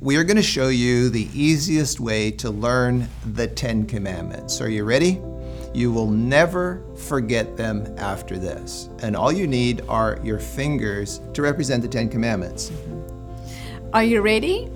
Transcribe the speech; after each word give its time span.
we 0.00 0.16
are 0.16 0.24
going 0.24 0.36
to 0.38 0.42
show 0.42 0.68
you 0.68 1.10
the 1.10 1.28
easiest 1.34 2.00
way 2.00 2.30
to 2.30 2.48
learn 2.48 3.06
the 3.34 3.46
Ten 3.46 3.84
Commandments. 3.84 4.62
Are 4.62 4.68
you 4.70 4.84
ready? 4.84 5.20
You 5.74 5.92
will 5.92 6.10
never 6.10 6.82
forget 6.96 7.58
them 7.58 7.94
after 7.98 8.38
this. 8.38 8.88
And 9.02 9.14
all 9.14 9.30
you 9.30 9.46
need 9.46 9.82
are 9.90 10.18
your 10.24 10.38
fingers 10.38 11.20
to 11.34 11.42
represent 11.42 11.82
the 11.82 11.88
Ten 11.88 12.08
Commandments. 12.08 12.72
Are 13.92 14.02
you 14.02 14.22
ready? 14.22 14.70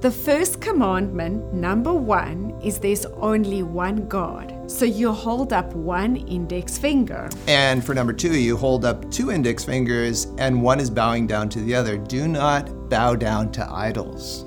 The 0.00 0.10
first 0.10 0.62
commandment, 0.62 1.52
number 1.52 1.92
one, 1.92 2.58
is 2.64 2.78
there's 2.78 3.04
only 3.04 3.62
one 3.62 4.08
God. 4.08 4.59
So 4.70 4.84
you 4.84 5.12
hold 5.12 5.52
up 5.52 5.74
one 5.74 6.14
index 6.14 6.78
finger. 6.78 7.28
And 7.48 7.84
for 7.84 7.92
number 7.92 8.12
two, 8.12 8.38
you 8.38 8.56
hold 8.56 8.84
up 8.84 9.10
two 9.10 9.32
index 9.32 9.64
fingers 9.64 10.28
and 10.38 10.62
one 10.62 10.78
is 10.78 10.88
bowing 10.88 11.26
down 11.26 11.48
to 11.50 11.60
the 11.60 11.74
other. 11.74 11.98
Do 11.98 12.28
not 12.28 12.88
bow 12.88 13.16
down 13.16 13.50
to 13.52 13.68
idols. 13.68 14.44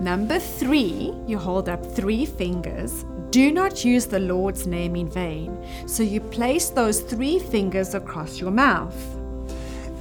Number 0.00 0.38
three, 0.38 1.12
you 1.26 1.36
hold 1.36 1.68
up 1.68 1.84
three 1.84 2.24
fingers. 2.24 3.04
Do 3.30 3.52
not 3.52 3.84
use 3.84 4.06
the 4.06 4.18
Lord's 4.18 4.66
name 4.66 4.96
in 4.96 5.10
vain. 5.10 5.62
So 5.86 6.02
you 6.02 6.20
place 6.20 6.70
those 6.70 7.00
three 7.00 7.38
fingers 7.38 7.94
across 7.94 8.40
your 8.40 8.50
mouth. 8.50 8.96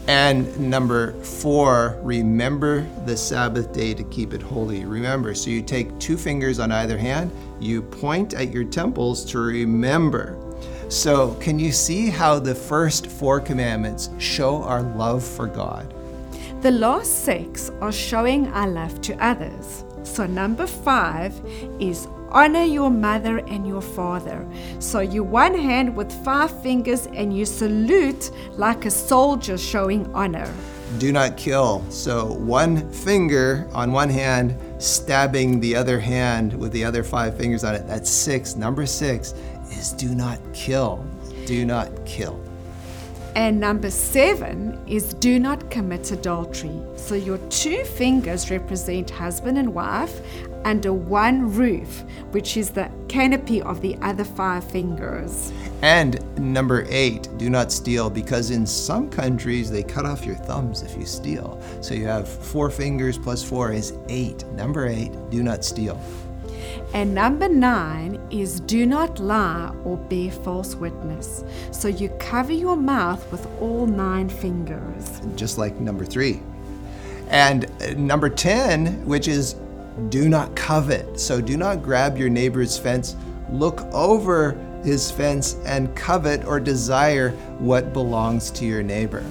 And 0.08 0.60
number 0.60 1.14
four, 1.24 1.98
remember 2.02 2.86
the 3.06 3.16
Sabbath 3.16 3.72
day 3.72 3.94
to 3.94 4.04
keep 4.06 4.34
it 4.34 4.42
holy. 4.42 4.84
Remember, 4.84 5.34
so 5.34 5.50
you 5.50 5.62
take 5.62 5.98
two 5.98 6.18
fingers 6.18 6.60
on 6.60 6.72
either 6.74 6.98
hand, 6.98 7.32
you 7.60 7.82
point 7.82 8.34
at 8.34 8.52
your 8.52 8.66
temples 8.66 9.24
to 9.26 9.40
remember. 9.40 10.38
So, 10.90 11.36
can 11.36 11.58
you 11.58 11.72
see 11.72 12.10
how 12.10 12.38
the 12.38 12.54
first 12.54 13.08
four 13.08 13.40
commandments 13.40 14.10
show 14.20 14.62
our 14.64 14.82
love 14.82 15.24
for 15.24 15.48
God? 15.48 15.92
The 16.62 16.72
last 16.72 17.24
six 17.24 17.72
are 17.82 17.92
showing 17.92 18.48
our 18.50 18.68
love 18.68 19.02
to 19.02 19.16
others. 19.26 19.86
So, 20.04 20.26
number 20.26 20.68
five 20.68 21.34
is 21.80 22.08
honor 22.34 22.64
your 22.64 22.90
mother 22.90 23.38
and 23.48 23.68
your 23.68 23.82
father. 23.82 24.46
So 24.80 25.00
you 25.00 25.24
one 25.24 25.58
hand 25.58 25.96
with 25.96 26.12
five 26.24 26.62
fingers 26.62 27.06
and 27.08 27.36
you 27.36 27.46
salute 27.46 28.32
like 28.54 28.86
a 28.86 28.92
soldier 28.92 29.58
showing 29.58 30.14
honor. 30.14 30.52
Do 31.00 31.12
not 31.12 31.38
kill. 31.38 31.84
So 31.90 32.34
one 32.34 32.90
finger 32.92 33.68
on 33.74 33.92
one 33.92 34.10
hand, 34.10 34.56
stabbing 34.78 35.60
the 35.60 35.76
other 35.76 36.00
hand 36.00 36.54
with 36.54 36.72
the 36.72 36.84
other 36.84 37.04
five 37.04 37.38
fingers 37.38 37.64
on 37.64 37.76
it. 37.76 37.88
That's 37.88 38.10
six. 38.10 38.56
Number 38.56 38.86
six 38.86 39.34
is 39.72 39.94
do 39.94 40.14
not 40.14 40.40
kill. 40.54 41.06
Do 41.46 41.66
not 41.66 42.06
kill. 42.06 42.43
And 43.36 43.60
number 43.60 43.90
seven 43.90 44.80
is 44.88 45.16
do 45.16 45.40
not 45.40 45.72
commit 45.72 46.12
adultery. 46.12 46.80
So 46.96 47.16
your 47.16 47.40
two 47.50 47.84
fingers 47.84 48.52
represent 48.52 49.10
husband 49.10 49.58
and 49.58 49.74
wife 49.74 50.22
under 50.66 50.94
one 50.94 51.52
roof, 51.52 52.04
which 52.32 52.58
is 52.58 52.70
the 52.70 52.92
canopy 53.10 53.62
of 53.62 53.82
the 53.82 53.98
other 54.02 54.24
five 54.24 54.64
fingers. 54.64 55.52
And 55.82 56.24
number 56.38 56.86
eight, 56.90 57.28
do 57.38 57.50
not 57.50 57.72
steal, 57.72 58.10
because 58.10 58.52
in 58.52 58.66
some 58.66 59.10
countries 59.10 59.70
they 59.70 59.84
cut 59.84 60.06
off 60.06 60.26
your 60.26 60.36
thumbs 60.36 60.84
if 60.84 60.96
you 60.96 61.06
steal. 61.06 61.62
So 61.82 61.96
you 61.96 62.06
have 62.06 62.30
four 62.30 62.70
fingers 62.70 63.18
plus 63.18 63.44
four 63.44 63.74
is 63.74 63.94
eight. 64.10 64.46
Number 64.52 64.88
eight, 64.88 65.12
do 65.30 65.44
not 65.44 65.66
steal. 65.66 66.00
And 66.94 67.14
number 67.14 67.50
nine 67.50 68.20
is 68.30 68.60
do 68.62 68.86
not 68.86 69.20
lie 69.20 69.74
or 69.84 69.98
bear 69.98 70.32
false 70.32 70.76
witness. 70.76 71.44
So 71.72 71.88
you 71.88 72.10
cover 72.20 72.54
your 72.54 72.76
mouth 72.76 73.30
with 73.32 73.46
all 73.62 73.86
nine 73.86 74.30
fingers. 74.30 75.22
Just 75.36 75.58
like 75.58 75.80
number 75.80 76.06
three. 76.06 76.42
And 77.30 77.68
number 77.98 78.30
10, 78.30 79.06
which 79.06 79.28
is 79.28 79.56
do 80.10 80.30
not 80.30 80.56
covet. 80.56 81.20
So 81.20 81.42
do 81.42 81.58
not 81.58 81.84
grab 81.84 82.18
your 82.18 82.30
neighbor's 82.30 82.78
fence, 82.78 83.16
look 83.50 83.82
over 83.92 84.58
his 84.84 85.10
fence, 85.10 85.56
and 85.66 85.96
covet 85.96 86.46
or 86.46 86.60
desire 86.60 87.32
what 87.60 87.94
belongs 87.94 88.52
to 88.52 88.66
your 88.66 88.84
neighbor. 88.84 89.24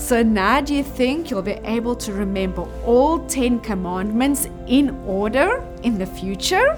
So 0.00 0.22
now 0.22 0.62
do 0.62 0.74
you 0.74 0.82
think 0.82 1.30
you'll 1.30 1.42
be 1.42 1.60
able 1.62 1.94
to 1.96 2.12
remember 2.12 2.66
all 2.84 3.20
10 3.26 3.60
commandments 3.60 4.48
in 4.66 4.98
order 5.06 5.62
in 5.82 5.98
the 5.98 6.06
future? 6.06 6.76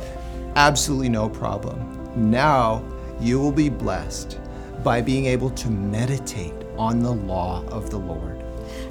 Absolutely 0.56 1.08
no 1.08 1.28
problem. 1.28 1.78
Now 2.16 2.84
you 3.20 3.38
will 3.38 3.52
be 3.52 3.68
blessed 3.68 4.38
by 4.82 5.00
being 5.00 5.26
able 5.26 5.50
to 5.50 5.70
meditate 5.70 6.52
on 6.76 6.98
the 6.98 7.12
law 7.12 7.64
of 7.68 7.90
the 7.90 7.96
Lord. 7.96 8.44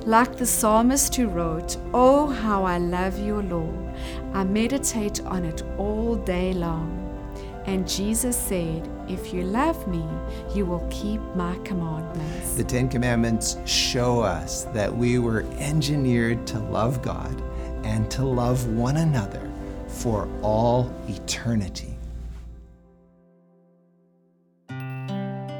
Like 0.05 0.37
the 0.37 0.45
psalmist 0.45 1.13
who 1.13 1.27
wrote, 1.27 1.75
Oh, 1.93 2.27
how 2.27 2.63
I 2.63 2.77
love 2.77 3.19
your 3.19 3.43
law. 3.43 3.69
I 4.33 4.45
meditate 4.45 5.19
on 5.25 5.43
it 5.43 5.61
all 5.77 6.15
day 6.15 6.53
long. 6.53 7.00
And 7.65 7.87
Jesus 7.87 8.35
said, 8.35 8.89
If 9.07 9.33
you 9.33 9.43
love 9.43 9.87
me, 9.87 10.03
you 10.55 10.65
will 10.65 10.85
keep 10.89 11.21
my 11.35 11.57
commandments. 11.59 12.55
The 12.55 12.63
Ten 12.63 12.89
Commandments 12.89 13.57
show 13.65 14.21
us 14.21 14.65
that 14.73 14.95
we 14.95 15.19
were 15.19 15.41
engineered 15.59 16.47
to 16.47 16.59
love 16.59 17.01
God 17.01 17.41
and 17.83 18.09
to 18.11 18.25
love 18.25 18.67
one 18.67 18.97
another 18.97 19.49
for 19.87 20.27
all 20.41 20.93
eternity. 21.07 21.95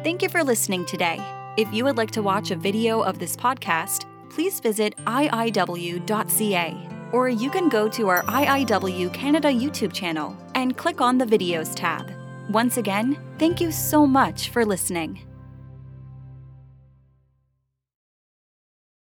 Thank 0.04 0.24
you 0.24 0.30
for 0.30 0.44
listening 0.44 0.86
today. 0.86 1.24
If 1.58 1.72
you 1.72 1.84
would 1.84 1.98
like 1.98 2.12
to 2.12 2.24
watch 2.24 2.50
a 2.50 2.56
video 2.56 3.02
of 3.02 3.20
this 3.20 3.36
podcast, 3.36 4.06
please 4.32 4.60
visit 4.60 4.96
iiw.ca 5.06 6.92
or 7.12 7.30
you 7.30 7.50
can 7.50 7.70
go 7.70 7.90
to 7.90 8.08
our 8.08 8.24
IIW 8.24 9.14
Canada 9.14 9.50
YouTube 9.50 9.94
channel 9.94 10.36
and 10.62 10.78
click 10.78 11.02
on 11.02 11.18
the 11.18 11.26
Videos 11.26 11.74
tab. 11.76 12.12
Once 12.50 12.78
again, 12.78 13.18
thank 13.40 13.60
you 13.60 13.72
so 13.72 14.06
much 14.06 14.50
for 14.50 14.64
listening. 14.64 15.20